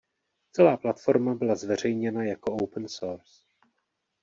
Celá 0.51 0.77
platforma 0.77 1.35
byla 1.35 1.55
zveřejněna 1.55 2.23
jako 2.23 2.51
open 2.55 2.87
source. 2.89 3.43